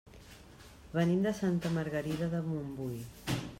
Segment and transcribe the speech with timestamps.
[0.95, 2.99] Venim de Santa Margarida de Montbui.